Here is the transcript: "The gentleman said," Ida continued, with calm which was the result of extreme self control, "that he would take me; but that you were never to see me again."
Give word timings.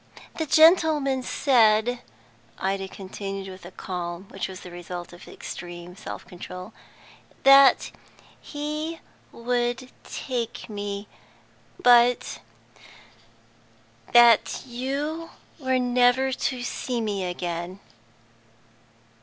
"The 0.39 0.47
gentleman 0.47 1.21
said," 1.21 1.99
Ida 2.57 2.87
continued, 2.87 3.47
with 3.61 3.71
calm 3.77 4.25
which 4.29 4.47
was 4.47 4.61
the 4.61 4.71
result 4.71 5.13
of 5.13 5.27
extreme 5.27 5.95
self 5.95 6.25
control, 6.25 6.73
"that 7.43 7.91
he 8.41 8.99
would 9.31 9.91
take 10.03 10.67
me; 10.67 11.07
but 11.79 12.39
that 14.11 14.63
you 14.65 15.29
were 15.59 15.77
never 15.77 16.31
to 16.31 16.63
see 16.63 16.99
me 16.99 17.23
again." 17.23 17.79